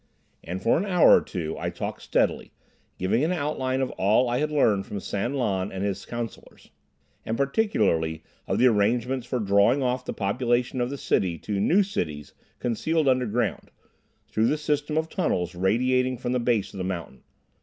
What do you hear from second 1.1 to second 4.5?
or two I talked steadily, giving an outline of all I had